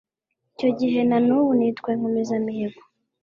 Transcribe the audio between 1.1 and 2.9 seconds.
nubu nitwa Inkomezamihigo